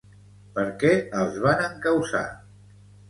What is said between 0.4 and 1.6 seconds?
Per què els